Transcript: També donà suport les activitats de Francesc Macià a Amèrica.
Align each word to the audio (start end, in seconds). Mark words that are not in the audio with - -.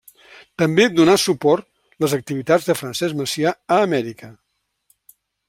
També 0.61 0.85
donà 0.99 1.13
suport 1.23 1.67
les 2.05 2.15
activitats 2.19 2.67
de 2.71 2.77
Francesc 2.81 3.21
Macià 3.21 3.53
a 3.77 3.79
Amèrica. 3.91 4.33